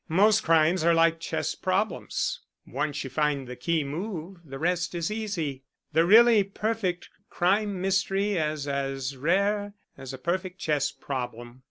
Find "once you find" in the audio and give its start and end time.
2.65-3.47